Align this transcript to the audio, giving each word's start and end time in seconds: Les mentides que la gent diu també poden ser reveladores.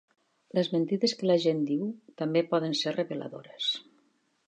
Les 0.57 0.69
mentides 0.75 1.13
que 1.19 1.27
la 1.33 1.37
gent 1.45 1.63
diu 1.73 1.85
també 2.23 2.45
poden 2.55 2.77
ser 2.83 2.99
reveladores. 2.99 3.73